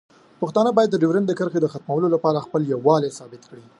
[0.41, 3.63] پښتانه باید د ډیورنډ کرښې د ختمولو لپاره خپل یووالی ثابت کړي.